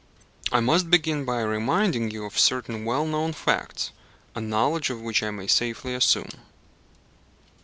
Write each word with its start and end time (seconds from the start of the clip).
I 0.51 0.61
must 0.61 0.89
begin 0.89 1.25
by 1.25 1.43
reminding 1.43 2.09
you 2.09 2.25
of 2.25 2.39
certain 2.39 2.85
well 2.85 3.05
known 3.05 3.33
facts, 3.33 3.91
a 4.33 4.41
knowledge 4.41 4.89
of 4.89 4.99
which 4.99 5.21
I 5.21 5.29
may 5.29 5.45
safely 5.45 5.93
assume. 5.93 6.29